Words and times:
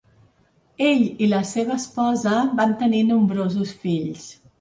Ell 0.85 1.03
i 1.25 1.27
la 1.33 1.41
seva 1.49 1.75
esposa 1.81 2.33
van 2.61 2.73
tenir 2.79 3.03
nombrosos 3.11 3.75
fills. 3.85 4.27